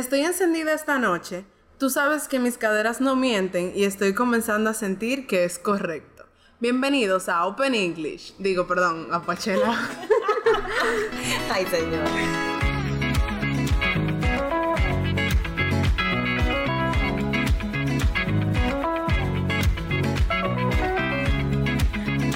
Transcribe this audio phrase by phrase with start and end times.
[0.00, 1.44] Estoy encendida esta noche.
[1.76, 6.24] Tú sabes que mis caderas no mienten y estoy comenzando a sentir que es correcto.
[6.58, 8.34] Bienvenidos a Open English.
[8.38, 9.78] Digo, perdón, a Pachela.
[11.52, 12.08] Ay, señor.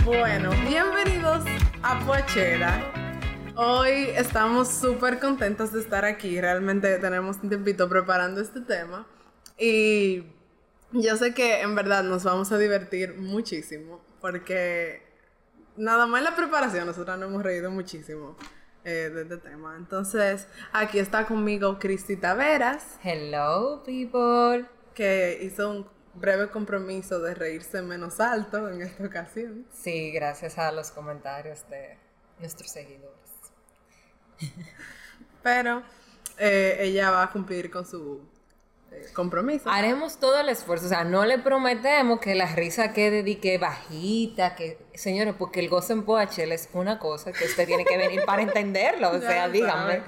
[0.05, 1.45] Bueno, bienvenidos
[1.83, 3.04] a Pochera.
[3.57, 6.41] Hoy estamos súper contentos de estar aquí.
[6.41, 9.07] Realmente tenemos un tiempito preparando este tema.
[9.57, 10.25] Y
[10.91, 14.05] yo sé que en verdad nos vamos a divertir muchísimo.
[14.21, 15.03] Porque
[15.77, 18.37] nada más en la preparación nosotros nos hemos reído muchísimo
[18.85, 19.77] eh, de este tema.
[19.77, 24.67] Entonces, aquí está conmigo Cristi Taveras, Hello, people.
[24.95, 29.65] que hizo un breve compromiso de reírse menos alto en esta ocasión.
[29.73, 31.99] Sí, gracias a los comentarios de
[32.41, 33.24] nuestros seguidores.
[35.43, 35.83] Pero
[36.39, 38.21] eh, ella va a cumplir con su
[38.91, 39.69] eh, compromiso.
[39.69, 43.59] Haremos todo el esfuerzo, o sea, no le prometemos que la risa quede de que
[43.59, 47.97] bajita, que señores, porque el gozo en Poachel es una cosa que usted tiene que
[47.97, 50.03] venir para entenderlo, o sea, saben.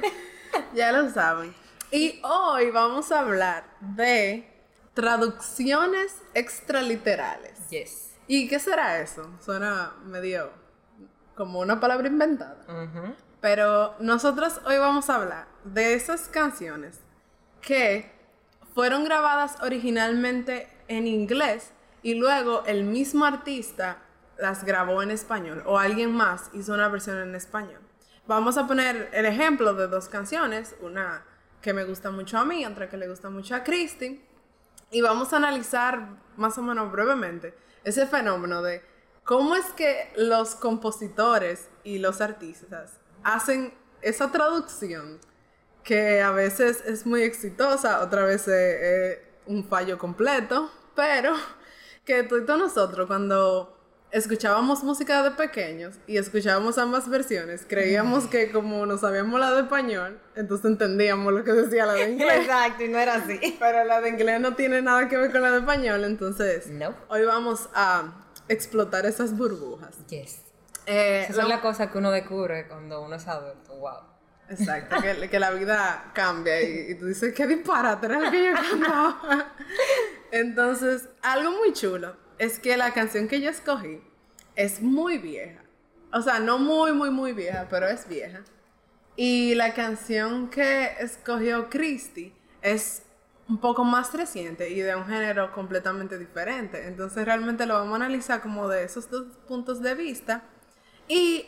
[0.75, 1.55] Ya lo saben.
[1.91, 4.49] Y hoy vamos a hablar de
[4.95, 7.69] traducciones extraliterales.
[7.69, 8.15] Yes.
[8.27, 9.31] ¿Y qué será eso?
[9.41, 10.51] Suena medio
[11.37, 12.65] como una palabra inventada.
[12.69, 13.15] Ujú.
[13.41, 17.01] Pero nosotros hoy vamos a hablar de esas canciones
[17.61, 18.13] que
[18.75, 23.99] fueron grabadas originalmente en inglés y luego el mismo artista
[24.39, 27.81] las grabó en español o alguien más hizo una versión en español.
[28.27, 31.25] Vamos a poner el ejemplo de dos canciones, una
[31.63, 34.25] que me gusta mucho a mí, otra que le gusta mucho a Christy,
[34.91, 38.83] y vamos a analizar más o menos brevemente ese fenómeno de
[39.25, 43.01] cómo es que los compositores y los artistas
[43.35, 45.19] hacen esa traducción
[45.83, 51.35] que a veces es muy exitosa, otra vez es un fallo completo, pero
[52.05, 53.73] que todos nosotros cuando
[54.13, 59.63] escuchábamos música de pequeños y escuchábamos ambas versiones, creíamos que como nos sabíamos la de
[59.63, 62.41] español, entonces entendíamos lo que decía la de inglés.
[62.43, 63.57] Exacto, y no era así.
[63.59, 66.95] Pero la de inglés no tiene nada que ver con la de español, entonces No.
[67.09, 69.97] hoy vamos a explotar esas burbujas.
[70.09, 70.43] Yes.
[70.87, 73.75] Eh, Esa es la- cosa que uno descubre cuando uno es adulto.
[73.77, 73.99] Wow.
[74.49, 78.45] Exacto, que, que la vida cambia y, y tú dices, qué disparate era lo que
[78.47, 79.53] yo cantaba.
[80.31, 84.01] Entonces, algo muy chulo es que la canción que yo escogí
[84.55, 85.63] es muy vieja.
[86.13, 88.41] O sea, no muy, muy, muy vieja, pero es vieja.
[89.17, 93.03] Y la canción que escogió Christy es
[93.49, 96.87] un poco más reciente y de un género completamente diferente.
[96.87, 100.45] Entonces realmente lo vamos a analizar como de esos dos puntos de vista.
[101.09, 101.47] Y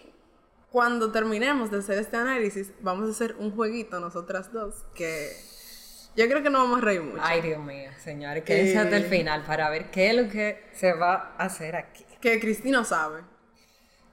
[0.71, 5.33] cuando terminemos de hacer este análisis, vamos a hacer un jueguito nosotras dos que
[6.17, 7.21] yo creo que no vamos a reír mucho.
[7.23, 9.09] Ay, Dios mío, señores, quédense hasta el Eh.
[9.09, 12.05] final para ver qué es lo que se va a hacer aquí.
[12.21, 13.21] Que Cristi no sabe.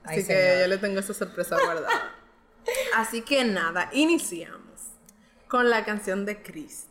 [0.03, 0.59] Ay, Así que señor.
[0.61, 2.16] yo le tengo esa sorpresa guardada.
[2.95, 4.62] Así que nada, iniciamos
[5.47, 6.89] con la canción de Cristi.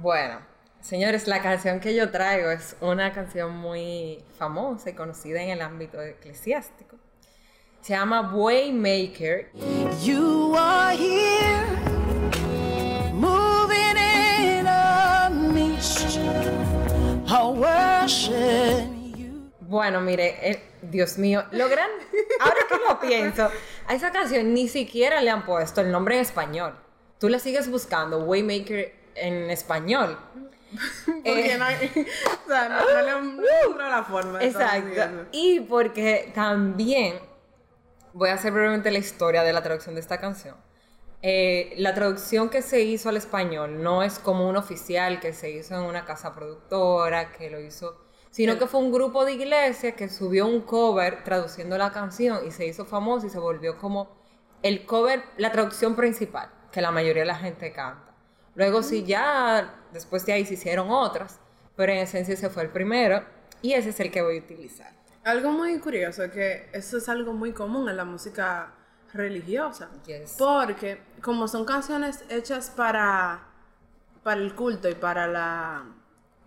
[0.00, 0.40] Bueno,
[0.82, 5.62] señores, la canción que yo traigo es una canción muy famosa y conocida en el
[5.62, 6.98] ámbito eclesiástico.
[7.84, 9.50] Se llama Waymaker
[10.02, 11.66] You are here,
[13.12, 16.18] moving in a mist.
[17.28, 19.50] I worship you.
[19.60, 21.90] Bueno, mire, eh, Dios mío, lo gran...
[22.40, 23.50] Ahora que lo pienso,
[23.86, 26.74] a esa canción ni siquiera le han puesto el nombre en español.
[27.20, 30.16] Tú la sigues buscando, Waymaker en español.
[31.04, 31.76] Porque Eh, no hay.
[32.46, 34.42] O sea, no, no le encuentro la forma.
[34.42, 35.26] Exacto.
[35.32, 37.18] Y porque también
[38.14, 40.56] voy a hacer brevemente la historia de la traducción de esta canción.
[41.20, 45.50] Eh, la traducción que se hizo al español no es como un oficial que se
[45.50, 47.98] hizo en una casa productora, que lo hizo,
[48.30, 52.52] sino que fue un grupo de iglesia que subió un cover traduciendo la canción y
[52.52, 54.16] se hizo famoso y se volvió como
[54.62, 58.14] el cover, la traducción principal, que la mayoría de la gente canta.
[58.54, 61.40] Luego sí ya, después de ahí se hicieron otras,
[61.74, 63.24] pero en esencia ese fue el primero
[63.60, 64.93] y ese es el que voy a utilizar.
[65.24, 68.74] Algo muy curioso que eso es algo muy común en la música
[69.12, 69.88] religiosa.
[70.06, 70.36] Yes.
[70.38, 73.46] Porque como son canciones hechas para,
[74.22, 75.84] para el culto y para, la,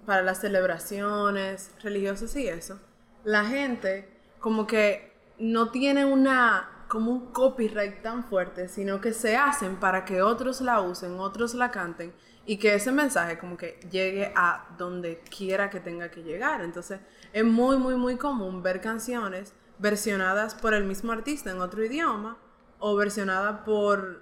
[0.05, 2.79] para las celebraciones religiosas y eso,
[3.23, 4.09] la gente
[4.39, 10.05] como que no tiene una como un copyright tan fuerte, sino que se hacen para
[10.05, 12.13] que otros la usen, otros la canten
[12.45, 16.61] y que ese mensaje como que llegue a donde quiera que tenga que llegar.
[16.61, 17.01] Entonces
[17.37, 22.37] es muy, muy, muy común ver canciones versionadas por el mismo artista en otro idioma
[22.79, 24.21] o versionadas por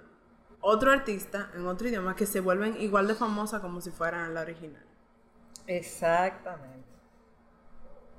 [0.60, 4.42] otro artista en otro idioma que se vuelven igual de famosas como si fueran la
[4.42, 4.84] original.
[5.66, 6.84] Exactamente.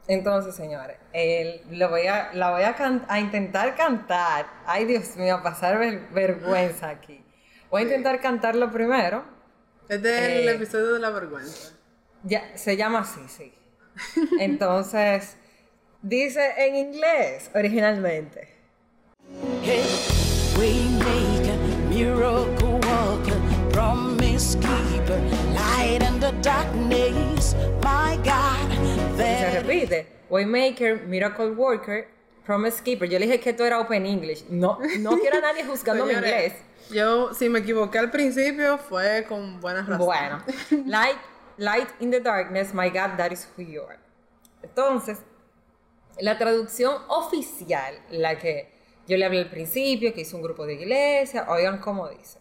[0.07, 4.47] Entonces, señores, el- lo voy a, la voy a, can- a intentar cantar.
[4.65, 7.23] Ay, Dios mío, a pasar ver- vergüenza aquí.
[7.69, 9.25] Voy a intentar cantarlo primero.
[9.89, 10.55] Este es el Eh.
[10.55, 11.73] episodio de la vergüenza.
[12.23, 13.53] Ya, se llama así, sí.
[14.39, 15.35] Entonces,
[16.01, 18.49] dice en inglés originalmente.
[19.63, 19.83] Hey,
[20.57, 21.57] Waymaker,
[21.89, 23.37] miracle worker,
[23.71, 25.19] promise keeper,
[25.53, 27.55] light in the darkness.
[27.83, 28.71] My God,
[29.15, 30.17] Y se repite.
[30.29, 32.07] Waymaker, Miracle Worker,
[32.45, 33.07] Promise Keeper.
[33.09, 34.43] Yo le dije que esto era Open English.
[34.49, 36.53] No, no quiero a nadie juzgando mi inglés.
[36.91, 40.05] Yo, si me equivoqué al principio, fue con buenas razones.
[40.05, 41.17] Bueno, light,
[41.57, 43.99] light in the darkness, my God, that is who you are.
[44.63, 45.19] Entonces,
[46.19, 48.73] la traducción oficial, la que
[49.07, 52.39] yo le hablé al principio, que hizo un grupo de iglesia, oigan cómo dice.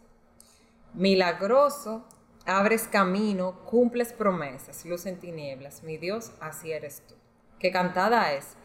[0.94, 2.04] Milagroso,
[2.46, 7.14] abres camino, cumples promesas, luz en tinieblas, mi Dios, así eres tú.
[7.58, 8.56] ¿Qué cantada es?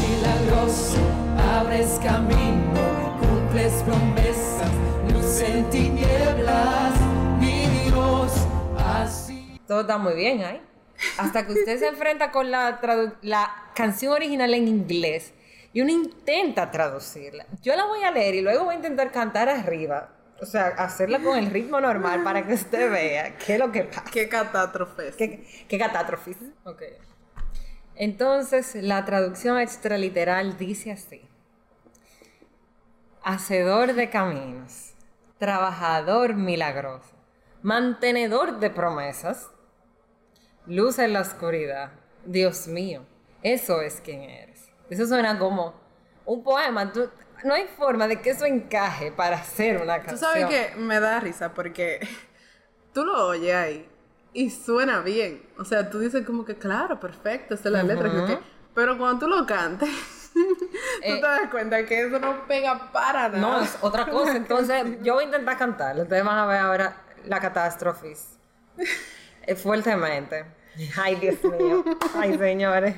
[0.00, 0.98] Milagroso,
[1.38, 4.70] abres camino, cumples promesas,
[5.12, 7.03] luz en tinieblas.
[9.66, 10.60] Todo está muy bien ahí.
[11.18, 12.80] Hasta que usted se enfrenta con la,
[13.22, 15.32] la canción original en inglés
[15.72, 17.46] y uno intenta traducirla.
[17.62, 20.10] Yo la voy a leer y luego voy a intentar cantar arriba.
[20.40, 23.84] O sea, hacerla con el ritmo normal para que usted vea qué es lo que
[23.84, 24.04] pasa.
[24.12, 25.16] Qué catástrofes.
[25.16, 26.36] ¿Qué, qué catástrofes?
[26.64, 26.82] Ok.
[27.96, 31.28] Entonces, la traducción extraliteral dice así.
[33.22, 34.94] Hacedor de caminos,
[35.38, 37.16] trabajador milagroso,
[37.62, 39.50] mantenedor de promesas,
[40.66, 41.90] luz en la oscuridad.
[42.24, 43.04] Dios mío,
[43.42, 44.68] eso es quien eres.
[44.90, 45.74] Eso suena como
[46.24, 46.92] un poema.
[46.92, 47.10] Tú-
[47.44, 50.30] no hay forma de que eso encaje para hacer una Tú canción.
[50.32, 52.00] sabes que me da risa porque
[52.94, 53.88] tú lo oyes ahí
[54.32, 55.42] y suena bien.
[55.58, 58.10] O sea, tú dices como que, claro, perfecto, esta es la letra.
[58.26, 58.38] que-
[58.74, 59.90] Pero cuando tú lo cantes,
[60.34, 60.40] tú
[61.02, 63.38] Eh, te das cuenta que eso no pega para nada.
[63.40, 64.34] No, es otra cosa.
[64.36, 65.96] Entonces, yo voy a intentar cantar.
[66.00, 66.96] Ustedes van a ver ahora
[67.26, 68.14] la catástrofe.
[69.56, 70.44] Fuertemente.
[70.96, 71.84] Ay, Dios mío.
[72.14, 72.96] Ay, señores.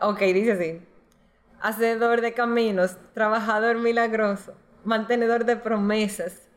[0.00, 0.82] Ok, dice así.
[1.60, 6.48] Hacedor de caminos, trabajador milagroso, mantenedor de promesas,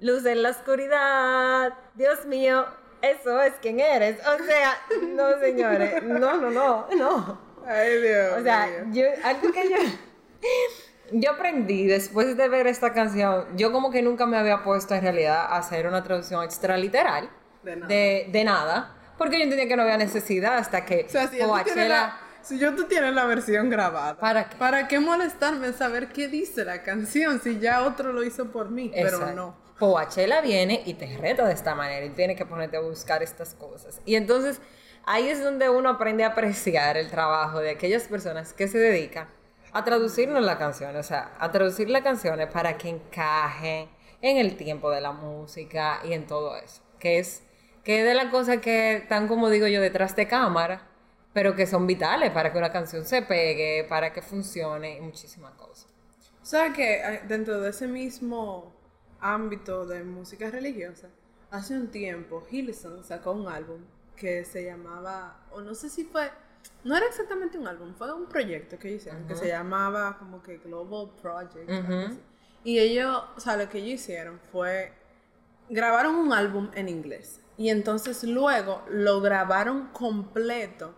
[0.00, 1.74] luz en la oscuridad.
[1.94, 2.66] Dios mío,
[3.00, 4.18] eso es quien eres.
[4.26, 4.76] O sea,
[5.14, 6.02] no, señores.
[6.02, 7.40] No, no, no, no.
[7.66, 8.38] Ay, Dios.
[8.38, 9.76] O sea, yo, algo que yo,
[11.12, 15.02] yo aprendí después de ver esta canción, yo como que nunca me había puesto en
[15.02, 17.30] realidad a hacer una traducción extraliteral
[17.62, 17.88] De nada.
[17.88, 21.38] de, de nada, porque yo entendía que no había necesidad hasta que O sea, si,
[21.38, 24.56] Coachella- la, si yo tú tienes la versión grabada, ¿Para qué?
[24.56, 28.70] ¿Para qué molestarme en saber qué dice la canción si ya otro lo hizo por
[28.70, 28.90] mí?
[28.94, 29.34] Pero Exacto.
[29.34, 29.68] no.
[29.78, 33.54] Coachella viene y te reta de esta manera y tienes que ponerte a buscar estas
[33.54, 34.00] cosas.
[34.04, 34.60] Y entonces
[35.04, 39.28] ahí es donde uno aprende a apreciar el trabajo de aquellas personas que se dedican
[39.72, 43.88] a traducirnos las canciones, o sea, a traducir las canciones para que encajen
[44.20, 47.42] en el tiempo de la música y en todo eso, que es
[47.84, 50.86] que es de las cosas que están, como digo yo, detrás de cámara,
[51.32, 55.52] pero que son vitales para que una canción se pegue, para que funcione y muchísimas
[55.54, 55.86] cosas.
[56.42, 58.74] O sea que eh, dentro de ese mismo
[59.20, 61.08] ámbito de música religiosa,
[61.50, 63.82] hace un tiempo Hillsong sacó un álbum
[64.16, 66.30] que se llamaba, o no sé si fue,
[66.84, 70.58] no era exactamente un álbum, fue un proyecto que hicieron, que se llamaba como que
[70.58, 71.70] Global Project.
[71.70, 71.94] Ujú.
[71.94, 72.20] así.
[72.64, 74.92] Y ellos, o sea, lo que ellos hicieron fue,
[75.68, 77.40] grabaron un álbum en inglés.
[77.56, 80.94] Y entonces luego lo grabaron completo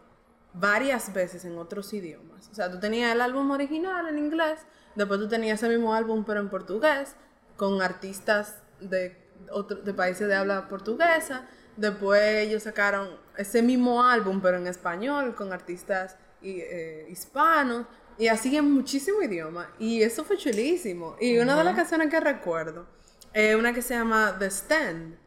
[0.52, 2.48] varias veces en otros idiomas.
[2.50, 4.60] O sea, tú tenías el álbum original en inglés,
[4.94, 7.14] después tú tenías ese mismo álbum pero en portugués,
[7.56, 9.16] con artistas de,
[9.50, 11.46] otro- de países de habla portuguesa.
[11.76, 17.86] Después ellos sacaron ese mismo álbum pero en español, con artistas eh, hispanos.
[18.18, 19.70] Y así en muchísimo idioma.
[19.78, 21.16] Y eso fue chulísimo.
[21.20, 22.86] Y una de las canciones que recuerdo
[23.32, 25.20] es una que se llama The Stand.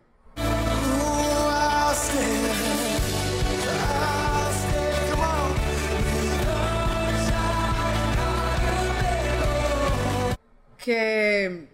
[10.84, 11.70] que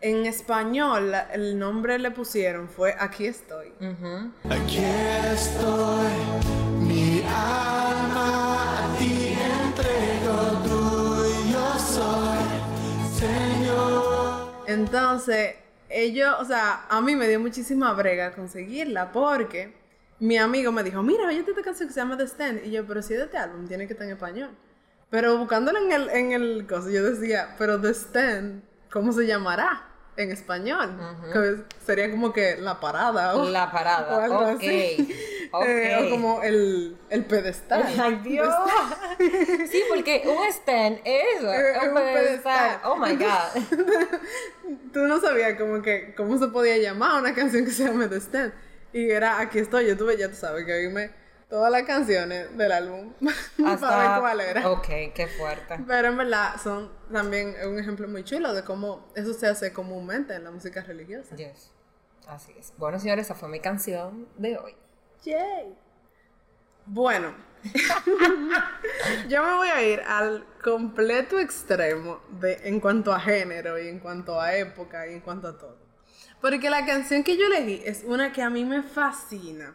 [0.00, 3.74] en español el nombre le pusieron fue Aquí estoy.
[3.78, 4.32] Ujú.
[4.48, 4.78] Aquí
[5.32, 6.12] estoy,
[6.80, 7.85] mi alma
[14.66, 15.56] Entonces,
[15.88, 19.74] ellos, o sea, a mí me dio muchísima brega conseguirla porque
[20.18, 22.66] mi amigo me dijo, mira, oye esta canción que se llama The Stand.
[22.66, 24.50] Y yo, pero si es de este álbum, tiene que estar en español.
[25.10, 29.86] Pero buscándola en el, en el coso, yo decía, pero The Stand, ¿cómo se llamará?
[30.16, 30.96] en español.
[31.84, 34.16] sería como que la parada o, La parada.
[34.18, 34.56] o algo ok.
[34.56, 35.14] así.
[35.52, 35.64] Ok.
[35.66, 37.84] Eh, o como el, el pedestal.
[37.98, 38.54] Ay, Dios.
[39.70, 41.52] Sí, porque un stand es eso.
[41.52, 42.24] Es un un pedestal.
[42.24, 42.80] pedestal.
[42.84, 44.78] Oh my God.
[44.92, 48.16] Tú no sabías como que cómo se podía llamar una canción que se llama The
[48.16, 48.52] Stand.
[48.92, 51.10] Y era Aquí estoy, yo tuve, ya tú sabes, que oíme
[51.48, 53.12] todas las canciones del álbum
[53.80, 54.70] para ver cuál era.
[54.70, 55.78] Ok, qué fuerte.
[55.86, 60.34] Pero en verdad son también un ejemplo muy chulo de cómo eso se hace comúnmente
[60.34, 61.36] en la música religiosa.
[61.36, 61.72] Yes.
[62.26, 62.72] Así es.
[62.76, 64.74] Bueno, señores, esa fue mi canción de hoy.
[65.24, 65.74] Yay.
[66.86, 67.34] Bueno,
[69.28, 73.98] yo me voy a ir al completo extremo de, en cuanto a género y en
[73.98, 75.76] cuanto a época y en cuanto a todo.
[76.40, 79.74] Porque la canción que yo elegí es una que a mí me fascina,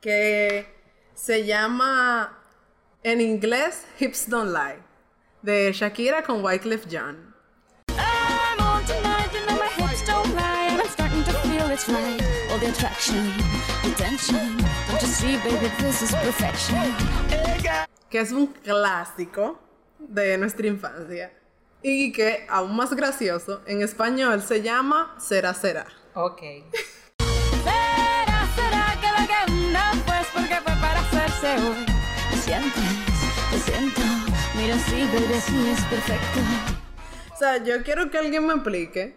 [0.00, 0.66] que
[1.14, 2.38] se llama
[3.02, 4.82] en inglés Hips Don't Lie,
[5.42, 7.34] de Shakira con Wyclef Jean.
[7.90, 11.88] I'm on tonight, you know my hips don't lie, and I'm starting to feel it's
[11.88, 12.41] right.
[12.52, 13.32] All the attraction,
[13.82, 14.58] the tension.
[14.88, 16.76] Don't you see, baby, this is perfection.
[18.10, 19.58] que es un clásico
[19.98, 21.32] de nuestra infancia
[21.82, 25.86] y que, aún más gracioso, en español se llama Será Será.
[26.12, 26.42] Ok.
[27.64, 31.86] Será, será que lo que no pues porque fue para hacerse hoy.
[32.30, 32.84] ¿Me sientes?
[33.50, 34.00] Te siento.
[34.56, 36.40] Mira, sí, baby, sí es perfecto.
[37.32, 39.16] O sea, yo quiero que alguien me explique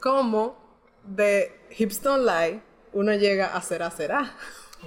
[0.00, 0.65] cómo
[1.06, 2.60] de Hips Don't Lie
[2.92, 4.32] uno llega a Será Será.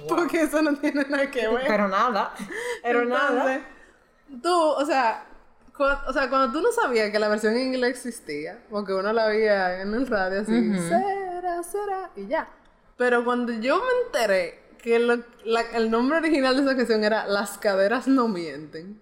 [0.08, 1.64] Porque eso no tiene nada que ver.
[1.66, 2.32] Pero nada.
[2.82, 3.54] Pero nada.
[3.54, 3.62] Entonces,
[4.42, 5.26] Tú, o sea,
[5.76, 9.12] cu- o sea, cuando tú no sabías que la versión en inglés existía, porque uno
[9.12, 12.48] la veía en el radio así, será, será, y ya.
[12.96, 17.26] Pero cuando yo me enteré que lo- la- el nombre original de esa canción era
[17.26, 19.00] Las caderas no mienten,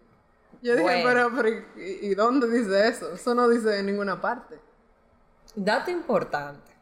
[0.62, 1.02] yo dije, Bueno.
[1.04, 3.12] pero, pero ¿y, y dónde dice eso?
[3.12, 4.58] Eso no dice en ninguna parte.
[5.54, 6.72] Dato importante.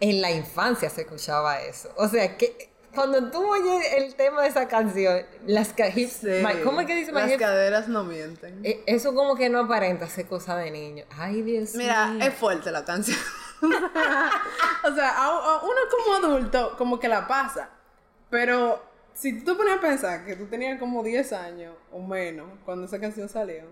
[0.00, 1.90] En la infancia se escuchaba eso.
[1.96, 6.26] O sea, que cuando tú oyes el tema de esa canción, las ca- hips, Sí.
[6.44, 8.60] my- ¿cómo es que dice Las caderas no mienten.
[8.64, 11.04] Eh, Eso como que no aparenta ser cosa de niño.
[11.16, 12.26] Ay, Dios Mira, mío.
[12.26, 13.18] es fuerte la canción.
[13.62, 17.70] o sea, a, a uno como adulto como que la pasa.
[18.30, 18.82] Pero
[19.14, 22.86] si tú te pones a pensar que tú tenías como 10 años o menos cuando
[22.86, 23.64] esa canción salió,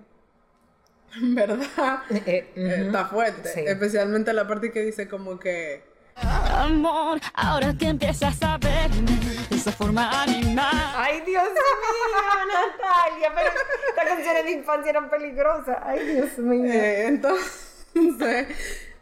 [1.16, 3.48] en verdad Eh, eh, eh, está fuerte.
[3.52, 3.60] Sí.
[3.66, 5.94] Especialmente la parte que dice como que...
[6.22, 9.20] Amor, ahora que empiezas a verme
[9.50, 10.72] de esa forma animal.
[10.96, 11.52] Ay, Dios mío,
[12.52, 13.50] Natalia, pero
[13.90, 15.76] estas canciones de infancia eran peligrosas.
[15.82, 16.64] Ay, Dios mío.
[16.72, 18.48] eh, entonces,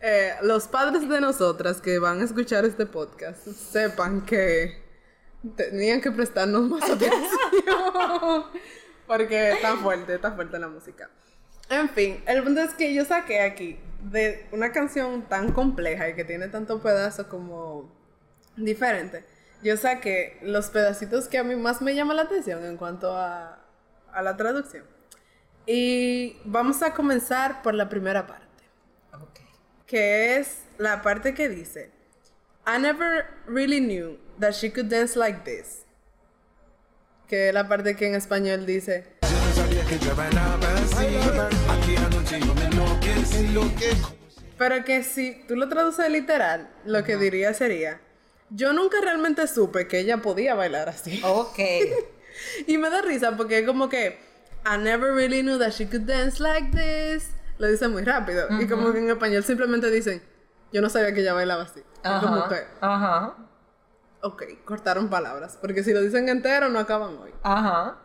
[0.00, 4.82] eh, los padres de nosotras que van a escuchar este podcast sepan que
[5.56, 8.46] tenían que prestarnos más atención.
[9.06, 11.08] Porque está fuerte, está fuerte la música.
[11.70, 16.14] En fin, el punto es que yo saqué aquí de una canción tan compleja y
[16.14, 17.90] que tiene tantos pedazos como
[18.56, 19.24] diferentes.
[19.62, 23.64] Yo saqué los pedacitos que a mí más me llaman la atención en cuanto a,
[24.12, 24.84] a la traducción.
[25.66, 28.44] Y vamos a comenzar por la primera parte
[29.14, 29.40] Ok.
[29.86, 31.90] que es la parte que dice,
[32.66, 35.86] I never really knew that she could dance like this.
[37.26, 39.06] Que es la parte que en español dice,
[39.88, 41.16] que yo bailaba así.
[41.68, 43.54] Aquí anoche yo me enloquecí.
[44.58, 48.00] pero que si tú lo traduces literal, lo que diría sería,
[48.50, 51.20] yo nunca realmente supe que ella podía bailar así.
[51.24, 51.58] Ok.
[52.66, 54.18] Y me da risa porque es como que,
[54.66, 57.30] I never really knew that she could dance like this.
[57.58, 58.48] Lo dice muy rápido.
[58.60, 60.20] Y como que en español simplemente dicen,
[60.72, 61.80] yo no sabía que ella bailaba así.
[62.02, 62.48] Ajá.
[62.48, 63.34] que, Ajá.
[64.22, 65.56] Ok, cortaron palabras.
[65.60, 67.30] Porque si lo dicen entero, no acaban hoy.
[67.44, 67.98] Ajá.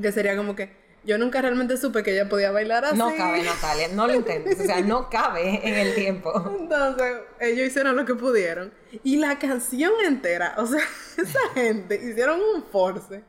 [0.00, 0.74] Que sería como que
[1.06, 2.98] yo nunca realmente supe que ella podía bailar así.
[2.98, 3.88] No cabe, Natalia.
[3.88, 4.58] No lo intentes.
[4.58, 6.32] O sea, no cabe en el tiempo.
[6.58, 8.72] Entonces, ellos hicieron lo que pudieron.
[9.04, 10.80] Y la canción entera, o sea,
[11.16, 13.22] esa gente hicieron un force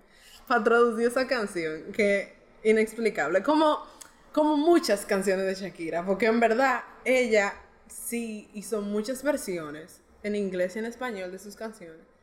[0.48, 3.44] para traducir esa canción que inexplicable.
[3.44, 3.86] Como,
[4.34, 6.04] como muchas canciones de Shakira.
[6.04, 7.54] Porque en verdad, ella
[7.88, 12.17] sí hizo muchas versiones en inglés y en español de sus canciones.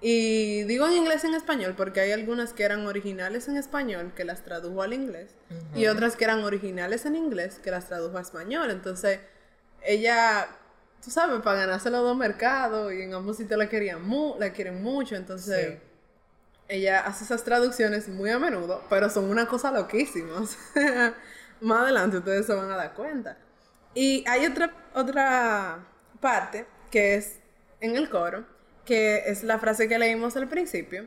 [0.00, 4.12] Y digo en inglés y en español porque hay algunas que eran originales en español
[4.14, 5.34] que las tradujo al inglés
[5.74, 8.70] y otras que eran originales en inglés que las tradujo a español.
[8.70, 9.20] Entonces,
[9.82, 10.48] ella,
[11.02, 14.52] tú sabes, para ganarse los dos mercados y en ambos sitios la querían mu la
[14.52, 15.78] quieren mucho, entonces Sí.
[16.68, 20.42] ella hace esas traducciones muy a menudo, pero son una cosa loquísima.
[21.62, 23.38] Más adelante ustedes se van a dar cuenta.
[23.94, 25.78] Y hay otra, otra
[26.20, 27.38] parte que es
[27.80, 28.44] en el coro,
[28.86, 31.06] que es la frase que leímos al principio,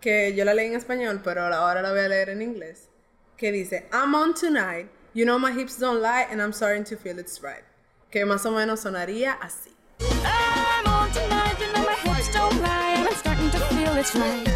[0.00, 2.88] que yo la leí en español, pero ahora la voy a leer en inglés,
[3.36, 6.96] que dice, I'm on tonight, you know my hips don't lie, and I'm starting to
[6.96, 7.64] feel it's right.
[8.10, 9.76] que más o menos sonaría así.
[10.00, 14.14] I'm on tonight, you know my hips don't lie, and I'm starting to feel it's
[14.14, 14.48] right.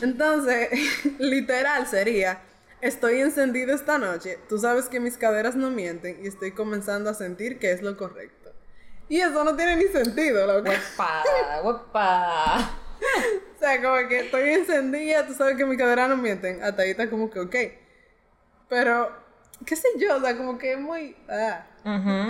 [0.00, 0.70] Entonces,
[1.18, 2.40] literal sería,
[2.80, 7.14] estoy encendido esta noche, tú sabes que mis caderas no mienten y estoy comenzando a
[7.14, 8.39] sentir que es lo correcto.
[9.10, 10.70] Y eso no tiene ni sentido, loco.
[10.96, 11.22] ¡Guapa!
[11.62, 12.70] ¡Guapa!
[13.56, 16.62] O sea, como que estoy encendida, tú sabes que mis caderas no mienten.
[16.62, 17.54] Hasta ahí está como que, ok.
[18.70, 19.10] Pero,
[19.66, 21.14] qué sé yo, o sea, como que es muy...
[21.28, 21.66] Ah,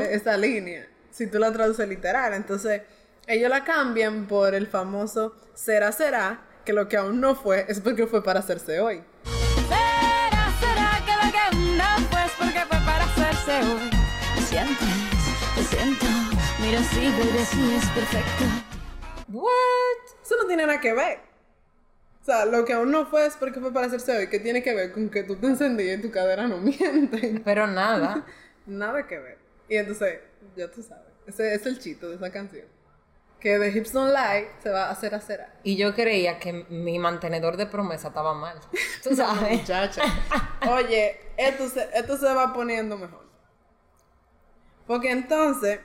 [0.01, 2.35] e- esa línea, si tú la traduces literal.
[2.35, 2.83] Entonces,
[3.29, 7.81] ellos la cambian por el famoso será, será, que lo que aún no fue es
[7.81, 9.05] porque fue para hacerse hoy.
[9.69, 13.91] Será, será que lo que no fue es porque fue para hacerse hoy.
[14.35, 14.89] ¿Me sientes?
[15.55, 16.07] Te siento.
[16.71, 18.45] Mira, sí, baby, sí es perfecto.
[19.27, 19.51] ¿What?
[20.23, 21.19] Eso no tiene nada que ver.
[22.23, 24.29] O sea, lo que aún no fue es porque fue para hacerse hoy.
[24.29, 27.43] ¿Qué tiene que ver con que tú te encendías y tu cadera no mienten?
[27.45, 28.25] Pero nada.
[28.67, 29.39] Nada que ver.
[29.69, 30.21] Y entonces,
[30.55, 31.13] ya tú sabes.
[31.27, 32.67] Ese es el chito de esa canción.
[33.41, 35.53] Que de Hips Don't Lie se va a hacer a cera.
[35.65, 38.61] Y yo creía que mi mantenedor de promesa estaba mal.
[39.03, 39.59] Tú sabes.
[39.59, 40.03] Muchacha.
[40.71, 43.29] Oye, esto se, esto se va poniendo mejor.
[44.87, 45.81] Porque entonces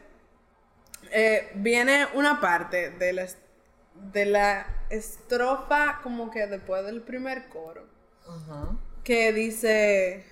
[1.18, 3.26] eh, viene una parte de la,
[4.12, 7.88] de la estrofa como que después del primer coro.
[9.02, 10.26] Que dice...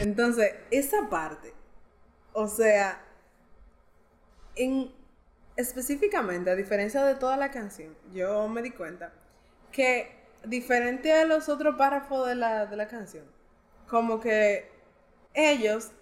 [0.00, 1.54] Entonces, esa parte,
[2.32, 3.00] o sea,
[4.56, 4.90] en,
[5.54, 9.12] específicamente, a diferencia de toda la canción, yo me di cuenta
[9.70, 13.26] que, diferente a los otros párrafos de la, de la canción,
[13.86, 14.77] como que
[15.38, 15.92] ellos,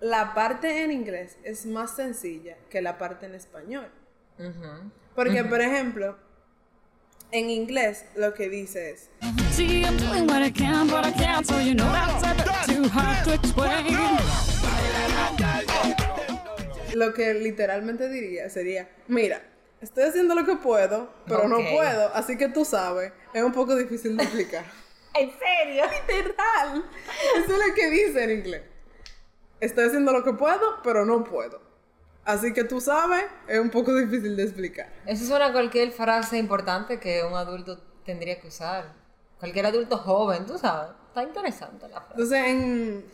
[0.00, 3.90] la parte en inglés es más sencilla que la parte en español.
[5.14, 6.16] Porque, por ejemplo,
[7.32, 9.10] en inglés lo que dice es,
[9.50, 12.76] See, I'm doing what I can, but I can't, so you know that's a bit
[12.76, 13.96] too hard to explain.
[16.94, 19.42] lo que literalmente diría sería, mira,
[19.80, 23.76] estoy haciendo lo que puedo, pero no puedo, así que tú sabes, es un poco
[23.76, 24.64] difícil de explicar.
[25.18, 25.84] ¿En serio?
[26.08, 26.84] Literal.
[27.36, 28.62] Eso es lo que dice en inglés.
[29.60, 31.60] Estoy haciendo lo que puedo, pero no puedo.
[32.24, 34.92] Así que tú sabes, es un poco difícil de explicar.
[35.06, 38.92] Eso suena a cualquier frase importante que un adulto tendría que usar.
[39.40, 40.90] Cualquier adulto joven, tú sabes.
[41.08, 42.12] Está interesante la frase.
[42.12, 43.04] Entonces, en,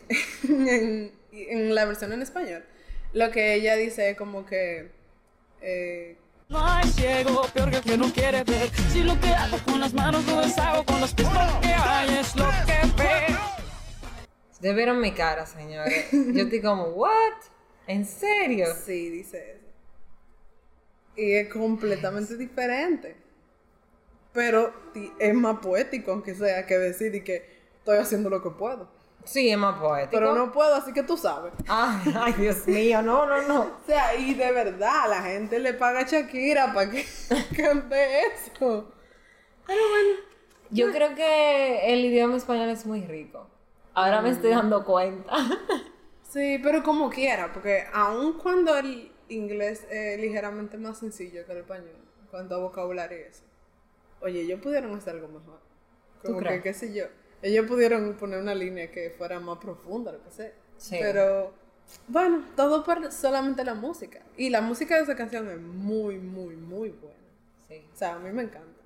[0.67, 2.63] en, en la versión en español,
[3.13, 4.91] lo que ella dice es como que...
[5.61, 8.69] eh, No hay ciego peor que el que no quiere ver.
[8.91, 12.17] Si lo que hago con las manos lo deshago con los pies, lo que hay
[12.19, 13.35] es lo que ve.
[14.51, 16.05] Ustedes vieron mi cara, señores.
[16.11, 17.33] Yo estoy como, ¿what?
[17.87, 18.67] ¿En serio?
[18.85, 19.65] Sí, dice eso.
[21.15, 23.15] Y es completamente diferente.
[24.31, 24.71] Pero
[25.17, 28.94] es más poético, aunque sea, que decir y que estoy haciendo lo que puedo.
[29.25, 30.11] Sí, es más poético.
[30.11, 31.51] Pero no puedo, así que tú sabes.
[31.67, 33.61] Ay, ay, Dios mío, no, no, no.
[33.83, 37.05] O sea, y de verdad, la gente le paga a Shakira para que
[37.57, 38.91] cante eso.
[40.69, 43.47] Yo creo que el idioma español es muy rico.
[43.93, 45.33] Ahora me estoy dando cuenta.
[46.23, 51.59] Sí, pero como quiera, porque aun cuando el inglés es ligeramente más sencillo que el
[51.59, 53.43] español, en cuanto a vocabulario y eso,
[54.19, 55.59] oye, ellos pudieron hacer algo mejor.
[56.21, 56.63] Como que, crees?
[56.63, 57.05] qué sé yo,
[57.45, 60.51] ellos pudieron poner una línea que fuera más profunda, lo que sea.
[60.77, 60.97] Sí.
[60.99, 61.53] Pero,
[62.07, 64.19] bueno, todo por solamente la música.
[64.35, 67.15] Y la música de esa canción es muy, muy, muy buena.
[67.67, 67.85] Sí.
[67.93, 68.81] O sea, a mí me encanta,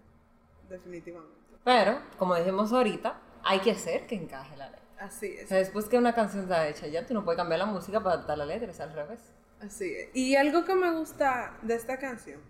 [0.69, 1.35] definitivamente.
[1.63, 4.81] Pero, como dijimos ahorita, hay que hacer que encaje la letra.
[4.99, 5.47] Así O es.
[5.47, 8.15] sea, después que una canción está hecha, ya tú no puedes cambiar la música para
[8.15, 9.21] adaptar la letra, es al revés.
[9.61, 10.09] Así es.
[10.13, 12.41] Y algo que me gusta de esta canción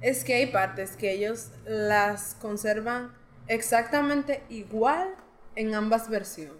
[0.00, 3.12] es que hay partes que ellos las conservan
[3.48, 5.14] exactamente igual
[5.56, 6.58] en ambas versiones.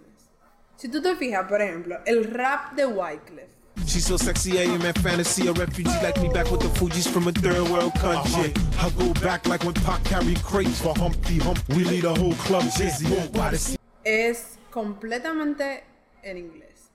[0.77, 3.49] Si tú te fijas, por ejemplo, el rap de Wyclef.
[3.85, 5.47] She's so sexy, I am at fantasy.
[5.47, 8.53] A refugee like me back with the Fugees from a third world country.
[8.79, 11.59] I go back like when Pac carried crates for Humpty Hump.
[11.69, 13.05] We lead a whole club dizzy.
[13.05, 15.83] The Es completamente
[16.23, 16.91] en inglés.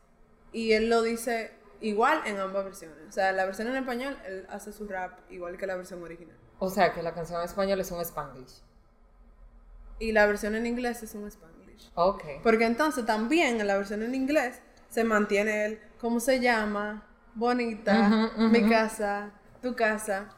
[0.52, 2.98] Y él lo dice igual en ambas versiones.
[3.08, 6.36] O sea, la versión en español, él hace su rap igual que la versión original.
[6.58, 8.62] O sea, que la canción en español es un spanglish.
[9.98, 11.59] Y la versión en inglés es un spanglish.
[11.94, 12.22] Ok.
[12.42, 18.30] Porque entonces también en la versión en inglés se mantiene el cómo se llama, bonita,
[18.38, 19.30] mi casa,
[19.62, 20.34] tu casa.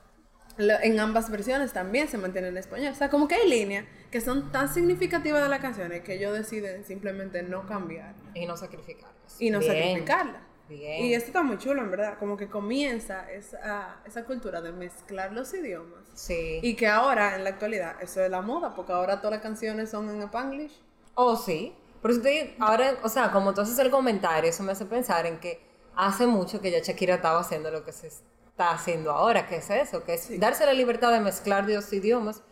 [0.58, 2.92] Lo- en ambas versiones también se mantiene en español.
[2.92, 6.34] O sea, como que hay líneas que son tan significativas de las canciones que ellos
[6.36, 9.36] deciden simplemente no cambiar Y no sacrificarlas.
[9.40, 9.72] y no Bien.
[9.72, 10.42] sacrificarla.
[10.68, 11.04] Bien.
[11.04, 12.18] Y esto está muy chulo, en verdad.
[12.18, 16.00] Como que comienza esa, esa cultura de mezclar los idiomas.
[16.14, 16.60] Sí.
[16.62, 19.90] Y que ahora, en la actualidad, eso es la moda, porque ahora todas las canciones
[19.90, 20.78] son en Spanglish.
[21.14, 21.74] Oh, sí.
[22.00, 24.86] Por eso te digo, ahora, o sea, como tú haces el comentario, eso me hace
[24.86, 29.12] pensar en que hace mucho que ya Shakira estaba haciendo lo que se está haciendo
[29.12, 32.42] ahora, que es eso, que es darse la libertad de mezclar dos idiomas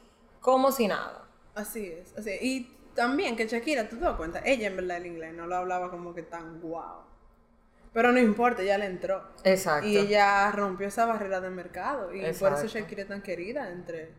[0.41, 1.29] como si nada.
[1.55, 2.43] Así es, así es.
[2.43, 5.57] Y también que Shakira, tú te das cuenta, ella en verdad el inglés no lo
[5.57, 7.03] hablaba como que tan guau.
[7.93, 9.23] Pero no importa, ella le entró.
[9.43, 9.89] Exacto.
[9.89, 12.15] Y ella rompió esa barrera de mercado.
[12.15, 14.13] Y por eso Shakira es tan querida entre,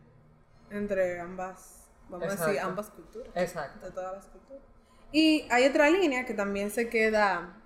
[0.70, 1.81] entre ambas,
[2.12, 2.68] vamos a decir, Exacto.
[2.70, 3.32] ambas culturas.
[3.36, 3.86] Exacto.
[3.86, 4.62] De todas las culturas.
[5.12, 7.58] Y hay otra línea que también se queda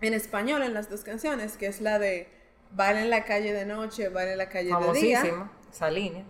[0.00, 2.28] en español en las dos canciones, que es la de
[2.76, 5.20] Baila en la calle de noche, baila en la calle de día.
[5.20, 6.24] Famosísima, esa línea.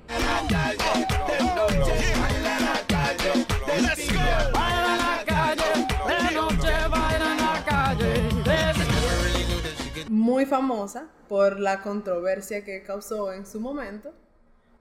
[10.09, 14.12] Muy famosa por la controversia que causó en su momento,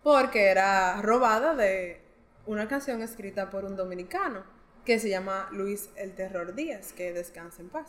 [0.04, 2.03] porque era robada de
[2.46, 4.44] una canción escrita por un dominicano
[4.86, 7.88] que se llama Luis El Terror Díaz, que descansa en paz.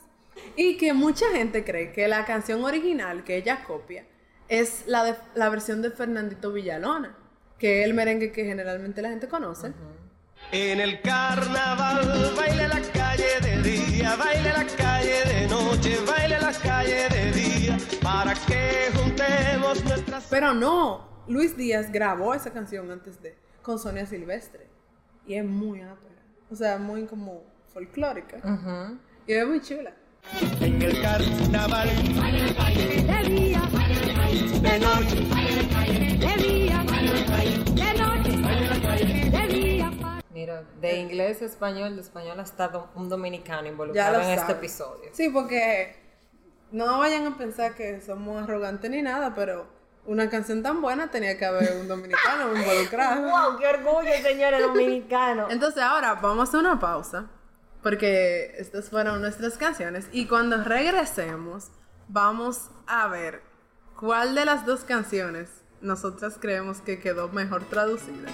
[0.56, 4.04] Y que mucha gente cree que la canción original que ella copia
[4.48, 7.16] es la, de, la versión de Fernandito Villalona,
[7.58, 9.72] que es el merengue que generalmente la gente conoce.
[10.52, 16.52] En el carnaval baile la calle de día, baile la calle de noche, baile la
[16.52, 20.26] calle de día, para que juntemos nuestras...
[20.28, 24.68] Pero no, Luis Díaz grabó esa canción antes de, con Sonia Silvestre.
[25.26, 26.22] Y es muy ápera.
[26.50, 28.36] O sea, muy como folclórica.
[28.36, 28.98] Ujú.
[29.26, 29.92] Y es muy chula.
[30.60, 33.60] En el carnaval De día,
[34.62, 35.16] de noche,
[36.18, 36.84] de día,
[37.74, 39.90] de noche, de día.
[40.30, 44.56] Mira, de inglés a español, de español hasta un dominicano involucrado en este saben.
[44.56, 45.10] episodio.
[45.12, 45.96] Sí, porque
[46.70, 49.66] no vayan a pensar que somos arrogantes ni nada, pero
[50.06, 53.22] una canción tan buena tenía que haber un dominicano involucrado.
[53.30, 53.58] ¡Wow!
[53.58, 55.50] ¡Qué orgullo, señores dominicanos!
[55.50, 57.26] Entonces ahora vamos a una pausa,
[57.82, 61.68] porque estas fueron nuestras canciones, y cuando regresemos
[62.08, 63.42] vamos a ver
[63.98, 65.48] cuál de las dos canciones
[65.80, 68.28] nosotras creemos que quedó mejor traducida.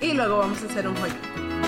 [0.00, 1.63] Y luego vamos a hacer un jueguito.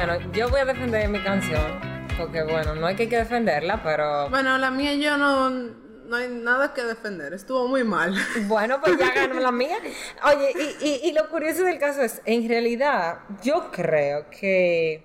[0.00, 1.80] Bueno, yo voy a defender mi canción,
[2.16, 6.28] porque bueno, no hay que, que defenderla, pero Bueno, la mía yo no, no hay
[6.28, 8.14] nada que defender, estuvo muy mal.
[8.46, 9.76] bueno, pues ya ganó la mía.
[10.24, 15.04] Oye, y, y- y lo curioso del caso es, en realidad, yo creo que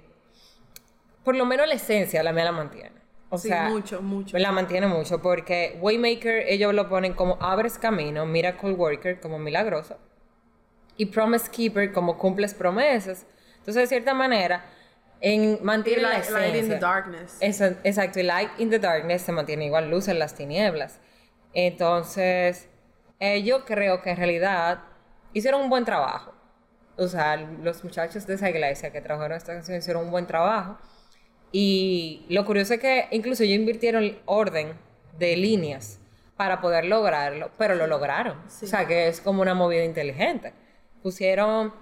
[1.23, 2.91] por lo menos la esencia la mía la mantiene.
[3.29, 4.37] O Sí, sea, mucho, mucho.
[4.37, 9.97] La mantiene mucho porque Waymaker ellos lo ponen como abres camino, Miracle Worker como milagroso
[10.97, 13.25] y Promise Keeper como cumples promesas.
[13.57, 14.65] Entonces, de cierta manera,
[15.25, 16.47] en, mantiene la Light, esencia.
[16.47, 17.37] Light in the Darkness.
[17.39, 20.99] Esa- exacto, y Light in the Darkness se mantiene igual, luz en las tinieblas.
[21.53, 22.67] Entonces,
[23.19, 24.79] eh, yo creo que en realidad
[25.33, 26.33] hicieron un buen trabajo.
[26.97, 30.77] O sea, los muchachos de esa iglesia que trabajaron esta canción hicieron un buen trabajo.
[31.51, 34.73] Y lo curioso es que incluso ellos invirtieron orden
[35.17, 35.99] de líneas
[36.35, 38.37] para poder lograrlo, pero lo lograron.
[38.39, 40.51] O sea, que es como una movida inteligente.
[41.01, 41.73] Pusieron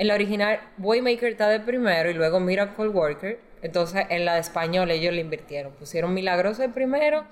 [0.00, 3.38] en la original Waymaker está de primero y luego Miracle Worker.
[3.60, 5.74] Entonces en la de español ellos le invirtieron.
[5.74, 7.26] Pusieron Milagroso de primero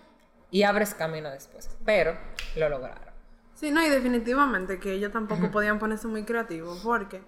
[0.50, 1.70] y Abres Camino después.
[1.86, 2.14] Pero
[2.56, 3.14] lo lograron.
[3.54, 7.22] Sí, no, y definitivamente que ellos tampoco podían ponerse muy creativos porque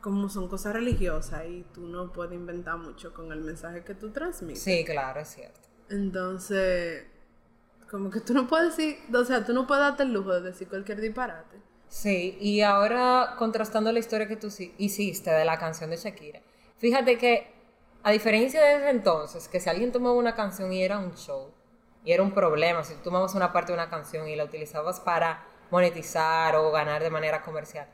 [0.00, 4.12] como son cosas religiosas y tú no puedes inventar mucho con el mensaje que tú
[4.12, 4.62] transmites.
[4.62, 5.60] Sí, claro, es cierto.
[5.90, 7.04] Entonces,
[7.90, 10.40] como que tú no puedes decir, o sea, tú no puedes darte el lujo de
[10.40, 11.58] decir cualquier disparate.
[11.94, 16.42] Sí, y ahora contrastando la historia que tú hiciste de la canción de Shakira,
[16.76, 17.54] fíjate que
[18.02, 21.52] a diferencia de ese entonces, que si alguien tomaba una canción y era un show,
[22.04, 24.98] y era un problema, si tú tomabas una parte de una canción y la utilizabas
[24.98, 27.88] para monetizar o ganar de manera comercial,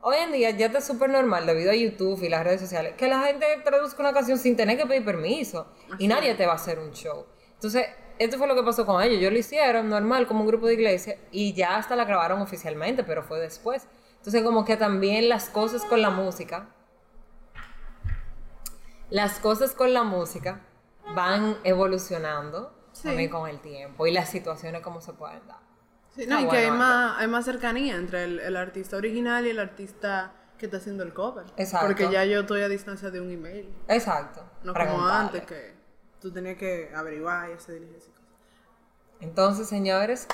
[0.00, 3.08] hoy en día ya está súper normal debido a YouTube y las redes sociales, que
[3.08, 5.66] la gente traduzca una canción sin tener que pedir permiso
[5.98, 7.26] y nadie te va a hacer un show.
[7.54, 7.84] Entonces,
[8.20, 9.18] esto fue lo que pasó con ellos.
[9.18, 13.02] Ellos lo hicieron normal como un grupo de iglesia y ya hasta la grabaron oficialmente,
[13.02, 13.86] pero fue después.
[14.18, 16.68] Entonces, como que también las cosas con la música,
[19.08, 20.60] las cosas con la música
[21.14, 23.04] van evolucionando Sí.
[23.08, 25.58] también con el tiempo y las situaciones como se pueden dar.
[26.14, 29.50] Sí, no, y que hay más, hay más cercanía entre el, el artista original y
[29.50, 31.46] el artista que está haciendo el cover.
[31.56, 31.86] Exacto.
[31.86, 33.72] Porque ya yo estoy a distancia de un email.
[33.88, 34.44] Exacto.
[34.64, 35.79] No como antes que
[36.20, 38.10] tú tenías que averiguar y hacer cosas.
[39.20, 40.26] Entonces, señores,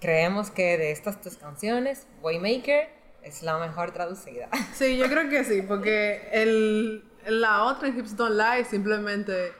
[0.00, 2.88] creemos que de estas dos canciones, Waymaker
[3.22, 4.48] es la mejor traducida.
[4.74, 9.52] Sí, yo creo que sí, porque el, la otra en Hips Don't Lie simplemente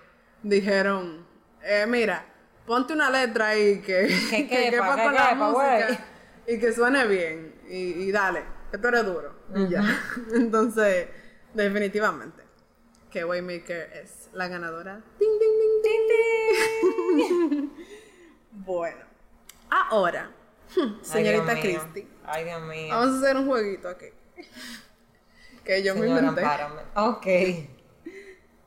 [0.43, 1.27] dijeron,
[1.63, 2.27] eh, mira,
[2.67, 6.07] ponte una letra ahí que, Que que con la quepa, música
[6.47, 7.55] y que suene bien.
[7.69, 9.35] Y, y dale, que tú eres duro.
[9.55, 9.83] Y ya.
[10.35, 11.09] Entonces,
[11.55, 12.43] definitivamente,
[13.11, 15.03] que Waymaker es la ganadora.
[15.19, 15.32] Ding,
[18.53, 19.05] bueno,
[19.71, 20.31] ahora,
[21.03, 21.61] señorita.
[21.61, 22.89] Christie, Ay, Dios mío.
[22.91, 24.07] vamos a hacer un jueguito aquí.
[25.65, 26.43] Que yo me inventé.
[26.97, 27.27] Ok.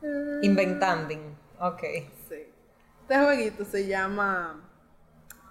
[0.41, 1.15] Inventando.
[1.59, 1.81] Ok.
[2.29, 2.47] Sí.
[3.01, 4.61] Este jueguito se llama.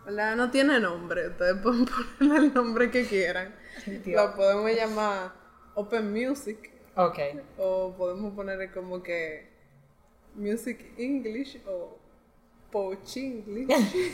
[0.05, 0.37] ¿Verdad?
[0.37, 1.29] No tiene nombre.
[1.29, 3.55] Ustedes pueden ponerle el nombre que quieran.
[3.87, 4.23] Dios.
[4.23, 5.33] Lo podemos llamar
[5.75, 6.71] Open Music.
[6.97, 7.19] Ok.
[7.59, 9.54] O podemos ponerle como que
[10.35, 11.99] Music English o
[12.71, 13.69] Pochinglish.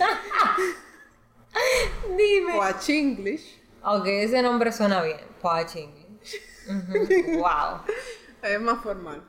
[2.17, 2.53] Dime.
[2.59, 3.61] o Achinglish.
[3.83, 5.21] Ok, ese nombre suena bien.
[5.41, 6.41] Poach English.
[7.39, 7.81] Wow.
[8.43, 9.23] Es más formal.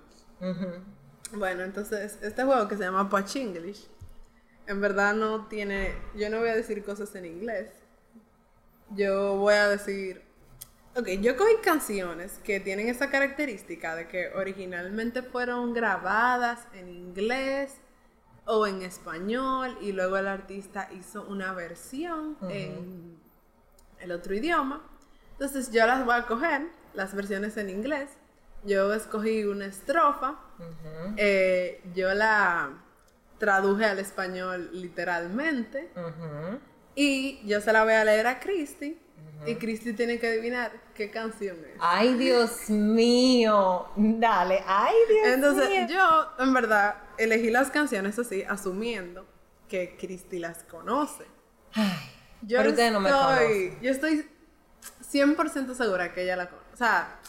[1.34, 3.88] Bueno, entonces, este juego que se llama Pachinglish,
[4.68, 5.96] en verdad no tiene.
[6.16, 7.70] Yo no voy a decir cosas en inglés.
[8.92, 10.22] Yo voy a decir.
[10.94, 17.78] Ok, yo cogí canciones que tienen esa característica de que originalmente fueron grabadas en inglés
[18.46, 23.18] o en español y luego el artista hizo una versión en
[24.00, 24.82] el otro idioma.
[25.32, 28.10] Entonces yo las voy a coger, las versiones en inglés.
[28.66, 30.40] Yo escogí una estrofa,
[31.16, 32.70] eh, yo la
[33.38, 35.90] traduje al español literalmente
[36.96, 39.00] y yo se la voy a leer a Christy
[39.46, 41.78] y Christy tiene que adivinar qué canción es.
[41.80, 43.88] Ay, Dios mío.
[43.96, 44.64] Dale.
[44.66, 45.88] Ay, Dios Entonces mío.
[45.90, 49.26] yo en verdad elegí las canciones así asumiendo
[49.68, 51.26] que Christy las conoce.
[52.44, 54.28] Yo pero ustedes no me estoy, yo estoy
[55.12, 56.74] 100% segura que ella la conoce.
[56.74, 57.20] O sea,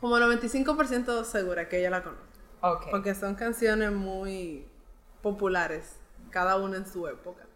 [0.00, 2.22] como 95% segura que ella la conoce.
[2.62, 2.86] Ok.
[2.90, 4.66] Porque son canciones muy
[5.22, 5.96] populares,
[6.30, 7.46] cada una en su época.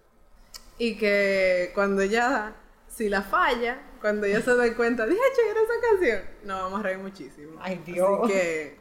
[0.79, 2.55] Y que cuando ella,
[2.94, 6.80] si la falla, cuando ella se dé cuenta, dije, che, era esa canción, nos vamos
[6.80, 7.59] a reír muchísimo.
[7.61, 8.20] Ay, Dios.
[8.22, 8.80] Así que,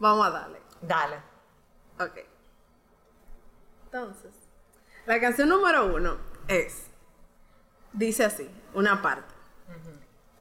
[0.00, 0.60] vamos a darle.
[0.80, 1.16] Dale.
[2.00, 2.18] Ok.
[3.84, 4.32] Entonces,
[5.06, 6.86] la canción número uno es,
[7.92, 9.32] dice así, una parte.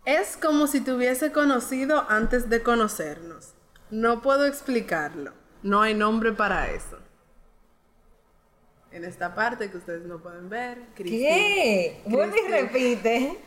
[0.05, 3.53] Es como si te hubiese conocido antes de conocernos.
[3.89, 5.33] No puedo explicarlo.
[5.63, 6.99] No hay nombre para eso.
[8.95, 12.01] En esta parte que ustedes no pueden ver, Cristi- ¿Qué?
[12.05, 13.37] Vuelve y repite.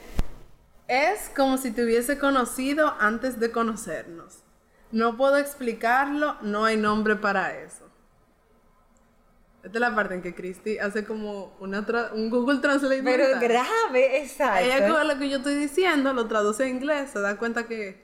[0.86, 4.40] Es como si te hubiese conocido antes de conocernos.
[4.92, 7.86] No puedo explicarlo, no hay nombre para eso.
[9.62, 11.80] Esta es la parte en que Christy hace como una
[12.12, 13.02] un Google Translate.
[13.02, 13.40] Pero mental.
[13.48, 14.64] grave, exacto.
[14.66, 18.02] Ella coge lo que yo estoy diciendo, lo traduce a inglés, se da cuenta que,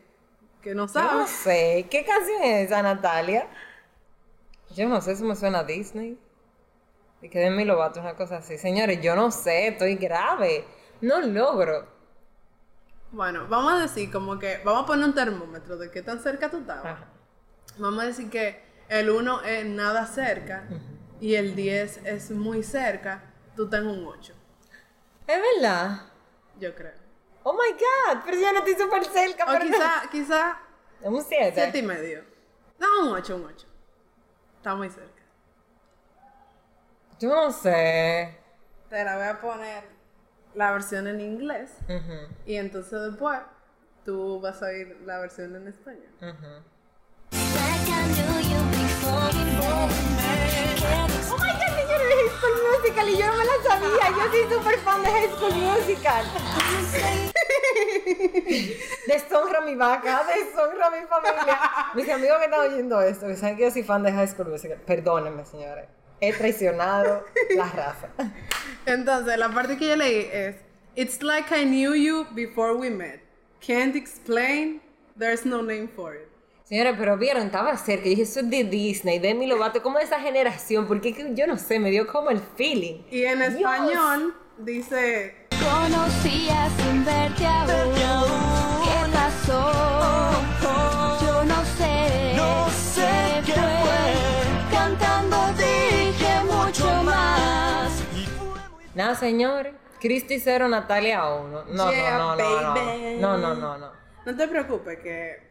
[0.62, 1.18] que no Yo sabe.
[1.20, 1.87] no sé.
[1.90, 3.46] ¿Qué canción es esa, Natalia?
[4.74, 6.18] Yo no sé, eso me suena a Disney.
[7.24, 8.58] Y que de mi Lovato, una cosa así.
[8.58, 10.62] Señores, yo no sé, estoy grave.
[11.00, 11.88] No logro.
[13.12, 16.50] Bueno, vamos a decir como que, vamos a poner un termómetro de qué tan cerca
[16.50, 16.84] tú estabas.
[16.84, 17.08] Ajá.
[17.78, 20.68] Vamos a decir que el 1 es nada cerca
[21.18, 24.34] y el 10 es muy cerca, tú estás en un 8,
[25.26, 26.02] Es verdad.
[26.60, 26.92] yo creo.
[27.42, 29.44] Oh my god, pero yo no estoy súper cerca.
[29.44, 30.58] O pero quizá, quizá
[31.00, 31.08] no.
[31.08, 31.82] Un 7 y 7.
[31.82, 32.22] medio.
[32.78, 33.66] No, un 8, un 8.
[34.58, 35.13] Está muy cerca.
[37.20, 38.37] Yo no sé.
[38.90, 39.85] Te la voy a poner
[40.55, 43.40] la versión en inglés Ujú, y entonces después
[44.05, 46.11] tú vas a oír la versión en español.
[46.20, 46.62] ujú.
[51.31, 54.07] Oh my god, de High School Musical y yo no me la sabía.
[54.11, 56.24] Yo soy súper fan de High School Musical.
[59.07, 61.59] Deshonra mi vaca, deshonra mi familia.
[61.94, 64.48] Mis amigos que están oyendo esto, que saben que yo soy fan de High School
[64.48, 65.87] Musical, perdónenme, señores.
[66.20, 67.24] He traicionado
[67.57, 68.09] la raza.
[68.87, 70.57] Entonces, la parte que yo leí es
[70.96, 73.20] It's like I knew you before we met.
[73.61, 74.81] Can't explain,
[75.18, 76.29] there's no name for it.
[76.64, 78.05] Señores, pero vieron, estaba cerca.
[78.05, 81.59] Yo dije, eso es de Disney, Demi Lovato, como de esa generación, porque yo no
[81.59, 83.03] sé, me dio como el feeling.
[83.11, 83.55] Y en Dios.
[83.55, 88.73] español dice Conocía sin verte aún.
[98.94, 99.74] Nada, señores.
[100.00, 101.64] Cristi 0, Natalia 1.
[101.66, 103.16] No, Yeah, no, no, no, baby.
[103.20, 103.37] no.
[103.37, 103.92] No, no, no, no.
[104.26, 105.48] No te preocupes que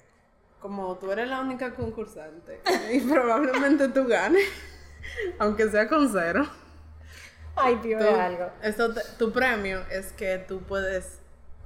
[0.59, 4.43] como tú eres la única concursante y probablemente tú ganes,
[5.39, 6.47] aunque sea con cero,
[7.55, 8.49] Ay, tío, tú- algo.
[8.61, 11.19] eso te- tu premio es que tú puedes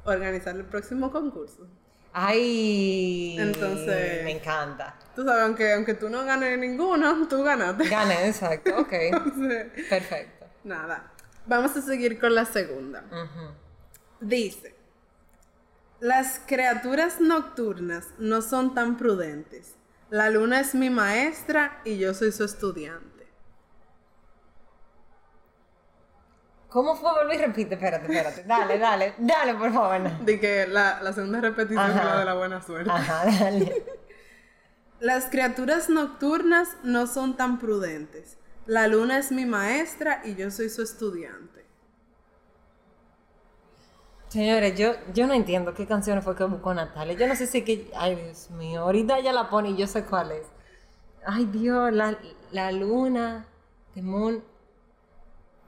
[0.04, 1.68] organizar el próximo concurso.
[2.14, 3.36] Ay.
[3.40, 4.96] Entonces- Me encanta.
[5.16, 7.88] Tú sabes, aunque, aunque tú no ganes ninguno, tú ganaste.
[7.90, 8.72] Gané, exacto.
[8.80, 8.92] Ok.
[8.94, 10.46] Entonces, Perfecto.
[10.64, 11.12] Nada.
[11.48, 13.04] Vamos a seguir con la segunda.
[14.20, 14.76] Dice,
[16.00, 19.76] las criaturas nocturnas no son tan prudentes.
[20.10, 23.28] La luna es mi maestra y yo soy su estudiante.
[26.70, 27.12] ¿Cómo fue?
[27.14, 27.76] Vuelve y repite.
[27.76, 28.44] Espérate, espérate.
[28.44, 29.16] Dale, dale.
[29.18, 30.20] Dale, por favor.
[30.20, 31.94] De que la, la segunda repetición Ajá.
[32.02, 32.92] fue la de la buena suerte.
[32.92, 33.86] Ajá, dale.
[35.00, 38.38] Las criaturas nocturnas no son tan prudentes.
[38.68, 41.66] La luna es mi maestra y yo soy su estudiante.
[44.30, 47.14] Señores, yo, yo no entiendo qué canciones fue que buscó Natalia.
[47.16, 47.90] Yo no sé si que.
[47.96, 48.82] Ay, Dios mío.
[48.82, 50.46] Ahorita ella la pone y yo sé cuál es.
[51.26, 52.18] Ay, Dios, la,
[52.52, 53.46] la luna,
[53.94, 54.44] the moon.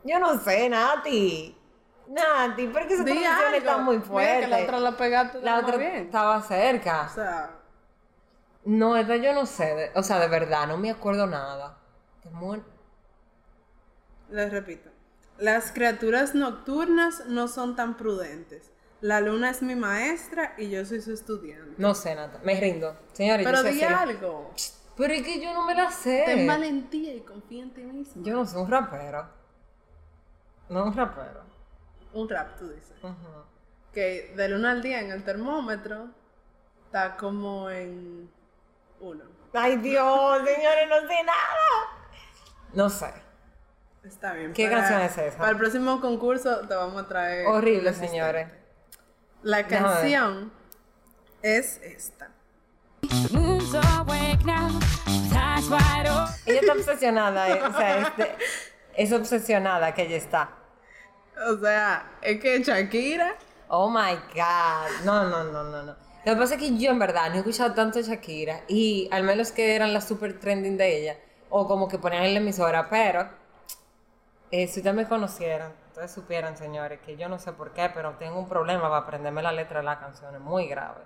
[0.04, 1.56] Yo no sé, Nati.
[2.08, 4.42] Nati, porque esa Di canción está muy Mira fuerte.
[4.42, 5.96] que la otra la pegaste La otra bien.
[6.06, 7.08] estaba cerca.
[7.12, 7.52] O sea,
[8.66, 9.66] No, esta yo no sé.
[9.76, 11.78] de- o sea, de verdad, no me acuerdo nada.
[12.24, 12.64] The moon.
[14.32, 14.90] Les repito.
[15.38, 18.72] Las criaturas nocturnas no son tan prudentes.
[19.02, 21.76] La luna es mi maestra y yo soy su estudiante.
[21.78, 22.40] No sé, Nata.
[22.44, 22.98] Me rindo.
[23.14, 24.54] Señores, Pero di algo.
[24.98, 26.24] Pero es que yo no me la sé.
[26.26, 28.22] Ten valentía y confía en ti mismo.
[28.26, 29.30] Yo no soy un rapero.
[30.68, 31.44] No un rapero.
[32.12, 32.98] Un rap, tú dices.
[33.02, 33.16] Ujú.
[33.94, 36.10] Que del 1 al 10 en el termómetro
[36.86, 38.30] está como en
[39.00, 39.24] 1.
[39.54, 41.70] Ay, Dios, señores, no sé nada.
[42.74, 43.29] No sé.
[44.10, 44.54] Está bien.
[44.54, 45.38] ¿Qué canción es esa?
[45.38, 47.46] Para el próximo concurso te vamos a traer.
[47.48, 48.48] Horrible, señores.
[49.44, 50.52] La canción
[51.44, 52.32] es esta.
[56.46, 58.36] Ella está obsesionada, eh, o sea, este-
[58.96, 60.50] es obsesionada que ella está.
[61.48, 63.36] O sea, es que Shakira.
[63.68, 65.06] Oh my God.
[65.06, 65.96] No, no, no, no, no.
[66.26, 69.24] Lo que pasa es que yo en verdad no he escuchado tanto Shakira y al
[69.24, 71.18] menos que eran las super trending de ella
[71.50, 73.30] o como que ponían en la emisora, pero
[74.52, 78.14] eh, si ustedes me conocieran, ustedes supieran, señores, que yo no sé por qué, pero
[78.18, 81.02] tengo un problema para aprenderme la letra de la canción, es muy grave.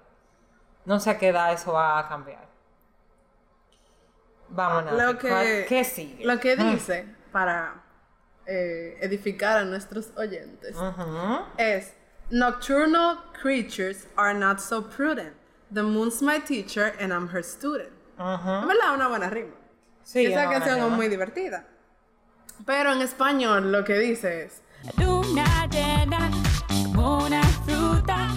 [0.85, 2.45] No sé a qué edad eso va a cambiar.
[4.49, 6.25] Vamos, Nati, Lo que, ¿cuál- ¿qué sigue?
[6.25, 7.83] Lo que dice para
[8.45, 11.45] eh, edificar a nuestros oyentes Ujú.
[11.57, 11.93] es:
[12.29, 15.33] Nocturnal creatures are not so prudent.
[15.73, 17.91] The moon's my teacher and I'm her student.
[18.19, 18.61] Ujú.
[18.61, 19.55] Es verdad, una buena rima.
[20.03, 21.65] Sí, Esa canción es muy divertida.
[22.65, 24.61] Pero en español lo que dice es:
[24.97, 26.29] Luna llena,
[26.93, 28.29] como una fruta,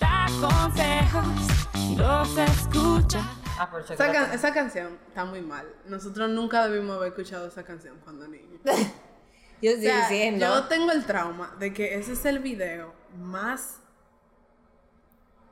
[0.00, 1.26] da consejos
[1.74, 3.20] y los escucha.
[3.58, 5.66] Ah, esa, Shakira can- esa canción está muy mal.
[5.86, 8.60] Nosotros nunca debimos haber escuchado esa canción cuando niños.
[9.62, 10.44] Yo O sea, diciendo.
[10.44, 13.78] yo tengo el trauma de que ese es el video más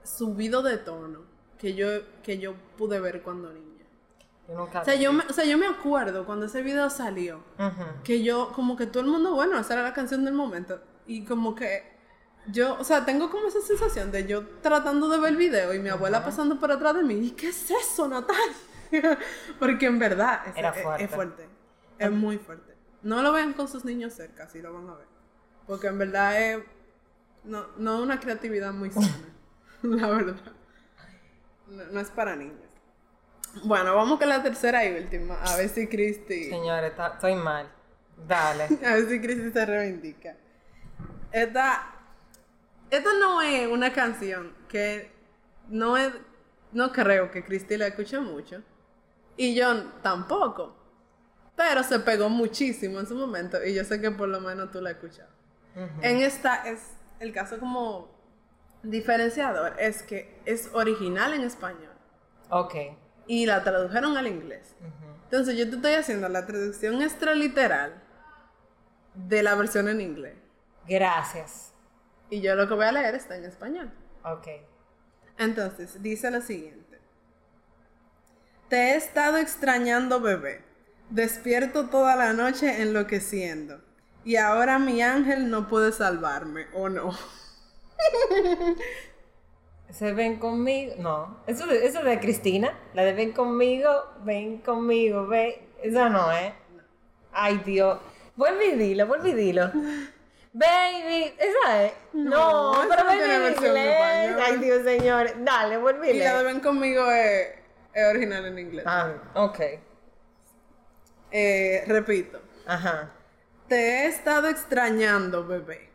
[0.04, 1.20] subido de tono
[1.58, 1.86] que yo,
[2.22, 3.71] que yo pude ver cuando niña.
[4.48, 7.40] Yo nunca O sea, yo me, o sea, yo me acuerdo cuando ese video salió,
[8.04, 10.80] que yo, como que todo el mundo, bueno, esa era la canción del momento.
[11.06, 11.92] Y como que
[12.48, 15.78] yo, o sea, tengo como esa sensación de yo tratando de ver el video y
[15.78, 17.14] mi abuela pasando por atrás de mí.
[17.14, 18.42] ¿Y qué es eso, Natalia?
[19.58, 21.04] Porque en verdad es, Era es- fuerte.
[21.04, 21.48] es fuerte.
[21.98, 22.74] Es muy fuerte.
[23.02, 25.06] No lo vean con sus niños cerca, si lo van a ver.
[25.66, 26.62] Porque en verdad es
[27.44, 29.08] no, no una creatividad muy sana.
[29.82, 30.52] la verdad.
[31.68, 32.58] No, no es para niños.
[33.64, 35.40] Bueno, vamos con la tercera y última.
[35.42, 36.44] A ver si Christy.
[36.44, 37.68] Señores, estoy mal.
[38.26, 38.64] Dale.
[38.84, 40.36] A ver si Christy se reivindica.
[41.30, 41.86] Esta,
[42.90, 45.10] esta no es una canción que
[45.68, 46.12] no es,
[46.72, 48.62] no creo que Christy la escuche mucho.
[49.36, 50.76] Y yo tampoco.
[51.56, 54.80] Pero se pegó muchísimo en su momento y yo sé que por lo menos tú
[54.80, 55.28] la has escuchado.
[56.02, 56.80] En esta es
[57.20, 58.10] el caso como
[58.82, 61.92] diferenciador, es que es original en español
[62.54, 62.74] Ok.
[63.26, 64.74] Y la tradujeron al inglés.
[65.24, 68.02] Entonces yo te estoy haciendo la traducción extraliteral
[69.14, 70.36] de la versión en inglés.
[70.86, 71.72] Gracias.
[72.30, 73.90] Y yo lo que voy a leer está en español.
[74.24, 74.48] Ok.
[75.38, 76.98] Entonces, dice lo siguiente.
[78.68, 80.64] Te he estado extrañando, bebé.
[81.10, 83.80] Despierto toda la noche enloqueciendo.
[84.24, 87.10] Y ahora mi ángel no puede salvarme, ¿o no?
[89.92, 90.94] ¿Se ven conmigo?
[90.98, 91.42] No.
[91.46, 92.72] Eso eso de Cristina.
[92.94, 93.90] La de ven conmigo,
[94.24, 95.54] ven conmigo, ven.
[95.82, 96.54] Esa no, ¿eh?
[97.32, 97.98] Ay, Dios.
[98.34, 99.70] Vuelve y dilo, vuelve y dilo.
[100.54, 101.92] Baby, esa es.
[102.12, 103.62] No, No, pero no baby en inglés.
[103.62, 104.40] español.
[104.44, 105.30] Ay, Dios, señor.
[105.44, 106.44] Dale, vuelve y Y la de.
[106.44, 107.48] Ven conmigo es,
[107.92, 108.84] es original en inglés.
[108.86, 109.60] Ah, ok.
[111.30, 112.40] Eh, repito.
[112.66, 113.10] Ajá.
[113.68, 115.90] Te he estado extrañando, bebé.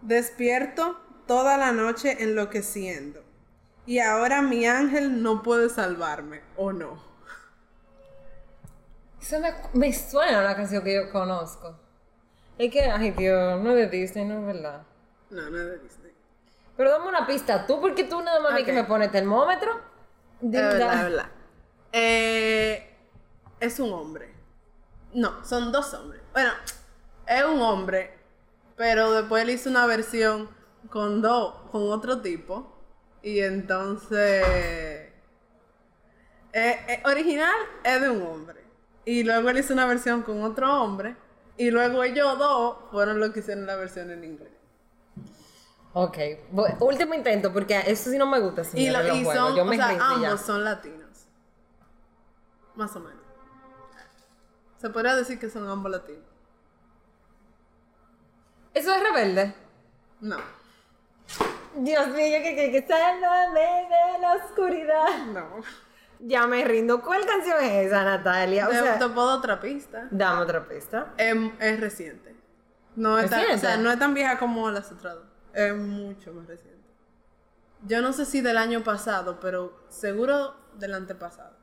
[0.00, 3.22] Despierto toda la noche enloqueciendo.
[3.86, 6.98] Y ahora mi ángel no puede salvarme, ¿o no?
[9.20, 11.78] Eso me, me suena a una canción que yo conozco.
[12.58, 14.82] Es que, ay Dios, no es de Disney, no es verdad.
[15.30, 16.12] No, no es de Disney.
[16.76, 19.80] Pero dame una pista, tú, porque tú nada más mí que me pones termómetro.
[20.40, 21.26] Verdad, es verdad.
[21.92, 22.96] Eh,
[23.60, 24.34] es un hombre.
[25.12, 26.20] No, son dos hombres.
[26.32, 26.50] Bueno,
[27.26, 28.12] es un hombre,
[28.76, 30.48] pero después él hizo una versión
[30.90, 32.72] con dos, con otro tipo.
[33.22, 34.42] Y entonces.
[34.46, 35.12] eh,
[36.52, 38.62] eh, original es de un hombre.
[39.04, 41.16] Y luego él hizo una versión con otro hombre.
[41.56, 44.50] Y luego ellos dos fueron los que hicieron la versión en inglés.
[45.96, 46.18] Ok,
[46.80, 49.64] último intento, porque eso sí no me gusta, Y, lo- los y son, Yo o
[49.64, 50.28] me sea, rindo ya.
[50.30, 51.26] ambos son latinos.
[52.74, 53.22] Más o menos.
[54.78, 56.24] Se podría decir que son ambos latinos.
[58.74, 59.54] ¿Eso es rebelde?
[60.20, 60.36] No,
[61.76, 65.26] Dios mío, que, que, que sálvame de la oscuridad.
[65.32, 65.62] no.
[66.20, 67.02] Ya me rindo.
[67.02, 68.66] ¿Cuál canción es esa, Natalia?
[68.66, 70.08] O te, sea, te puedo dar otra pista.
[70.10, 71.12] dame otra pista.
[71.18, 72.34] Es, es reciente.
[72.96, 73.66] No es, tan, o ¿Reciente?
[73.66, 75.24] sea, no es tan vieja como las otras dos.
[75.52, 76.72] Es mucho más reciente.
[77.82, 81.56] Yo no sé si del año pasado, pero seguro del antepasado.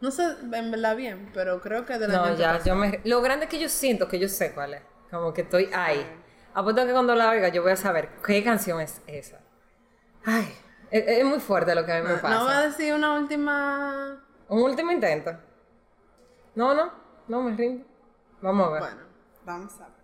[0.00, 3.00] No sé en verdad bien, pero creo que del año No, ya, yo me...
[3.04, 4.82] Lo grande es que yo siento que yo sé cuál es.
[5.10, 6.06] Como que estoy ahí.
[6.56, 9.40] Apuesto que cuando la oiga yo voy a saber qué canción es esa.
[10.24, 10.56] Ay,
[10.90, 12.34] es, es muy fuerte lo que a mí me pasa.
[12.34, 14.24] no va a decir una última.
[14.48, 15.36] Un último intento.
[16.54, 16.90] No, no,
[17.28, 17.84] no me rindo.
[18.40, 18.80] Vamos a ver.
[18.80, 18.96] Bueno,
[19.44, 19.96] vamos a ver.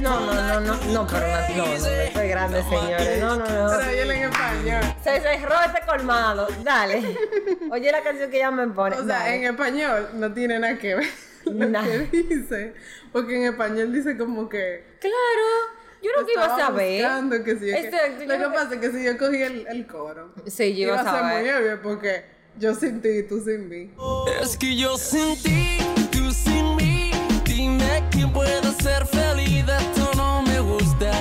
[0.00, 3.20] No, no, no, no, no, pero no, no, no, estoy grande, señores.
[3.20, 3.78] No, no, no.
[3.78, 4.84] Pero en español.
[5.04, 6.48] Se cerró este colmado.
[6.64, 7.14] Dale.
[7.70, 8.96] Oye la canción que ella me pone.
[8.96, 9.36] O sea, Dale.
[9.36, 12.74] en español no tiene nada que ver lo que dice.
[13.12, 14.84] Porque en español dice como que.
[15.00, 15.80] Claro.
[16.02, 17.00] Yo no te iba a estaba saber.
[17.02, 19.40] buscando que sí, es que- Exacto, yo lo que pasa es que si yo cogí
[19.42, 21.62] el, el coro, Sí, yo iba a a ser muy saber.
[21.62, 22.24] obvio porque
[22.58, 23.94] yo sin ti y tú sin mí.
[24.40, 25.78] Es que yo sin ti,
[26.10, 27.12] tú sin mí.
[27.44, 29.64] Dime quién puede ser feliz.
[29.68, 31.12] Esto no me gusta.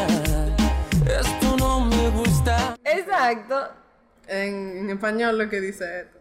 [1.05, 2.75] Esto no me gusta.
[2.83, 3.69] Exacto.
[4.27, 6.17] En, en español lo que dice esto.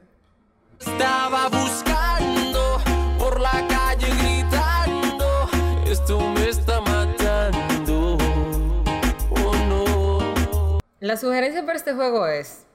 [0.81, 2.00] Estaba buscando
[6.11, 8.19] Esto me está matando.
[9.31, 10.79] Oh no.
[10.99, 12.67] La sugerencia para este juego es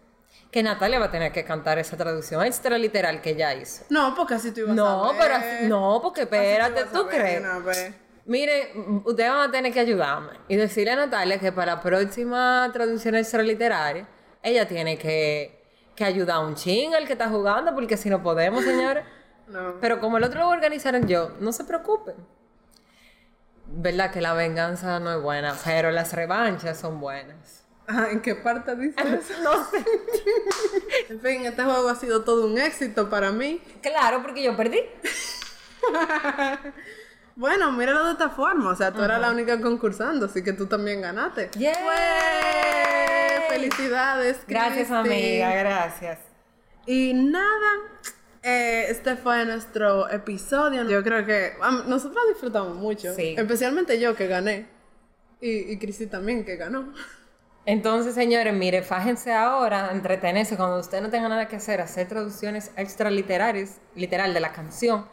[0.52, 3.84] que Natalia va a tener que cantar esa traducción extra literal que ella hizo.
[3.90, 5.22] No, porque así tú ibas a No, saber.
[5.22, 7.42] pero así- no, porque espérate, a ¿tú crees?
[7.44, 7.94] de una vez.
[8.24, 8.72] Mire,
[9.04, 13.16] ustedes van a tener que ayudarme y decirle a Natalia que para la próxima traducción
[13.16, 14.08] extra literaria,
[14.44, 15.62] ella tiene que,
[15.94, 19.04] que ayudar a un ching al que está jugando, porque si no podemos, señores.
[19.48, 19.76] No.
[19.80, 22.16] Pero como el otro lo organizaron yo, no se preocupen.
[23.78, 27.66] Verdad que la venganza no es buena, pero las revanchas son buenas.
[27.88, 29.34] Ajá, ¿En qué parte dice eso?
[29.44, 29.84] No sé.
[31.10, 33.62] En fin, este juego ha sido todo un éxito para mí.
[33.82, 34.80] Claro, porque yo perdí.
[37.38, 38.70] Bueno, míralo de esta forma.
[38.70, 41.50] O sea, tú eras la única concursando, así que tú también ganaste.
[41.58, 41.74] ¡Yay!
[41.84, 43.48] ¡Fue!
[43.50, 44.40] ¡Felicidades!
[44.48, 46.20] Gracias, amiga, gracias.
[46.86, 47.72] Y nada,
[48.46, 50.88] eh, este fue nuestro episodio.
[50.88, 53.14] Yo creo que am, nosotros disfrutamos mucho.
[53.16, 53.34] Sí.
[53.36, 54.68] Especialmente yo que gané.
[55.42, 56.94] Y, y Cristi también que ganó.
[57.66, 62.72] Entonces, señores, mire, fájense ahora, entretenerse cuando usted no tenga nada que hacer, hacer traducciones
[62.78, 65.08] extra literarias, literal de la canción.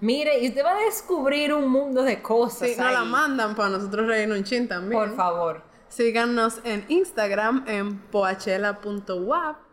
[0.00, 2.70] Mire, y usted va a descubrir un mundo de cosas.
[2.70, 4.98] Sí, nos la mandan para nosotros reírnos un chin también.
[4.98, 5.62] Por favor.
[5.88, 9.67] Síganos en Instagram en poachela.wap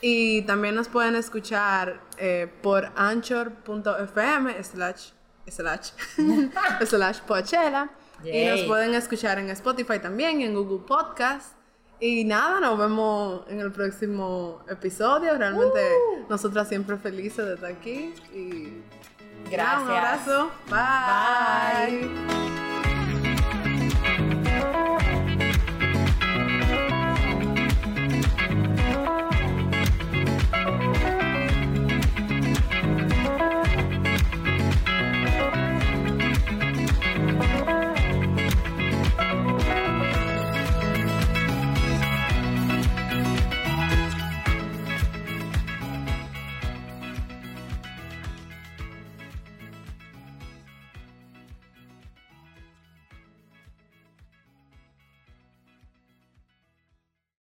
[0.00, 5.10] y también nos pueden escuchar eh, por anchor.fm slash
[5.48, 5.90] slash
[6.86, 7.90] slash poachela
[8.24, 11.58] y nos pueden escuchar en Spotify también y en Google Podcast
[12.00, 15.36] y nada, nos vemos en el próximo episodio.
[15.36, 15.80] Realmente
[16.28, 18.84] nosotras siempre felices de estar aquí y
[19.56, 20.28] nada, un Gracias.
[20.28, 20.50] abrazo.
[20.68, 22.08] Bye.
[22.08, 22.67] Bye.